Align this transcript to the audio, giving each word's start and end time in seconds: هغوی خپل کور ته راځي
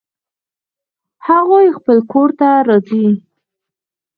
هغوی 1.27 1.67
خپل 1.77 1.97
کور 2.11 2.29
ته 2.39 2.49
راځي 2.67 3.07